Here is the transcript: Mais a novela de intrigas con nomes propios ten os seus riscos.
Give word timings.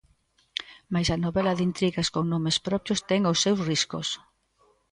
Mais 0.93 1.07
a 1.15 1.21
novela 1.25 1.53
de 1.57 1.63
intrigas 1.69 2.07
con 2.13 2.23
nomes 2.33 2.57
propios 2.67 2.99
ten 3.09 3.21
os 3.31 3.41
seus 3.43 3.59
riscos. 3.69 4.07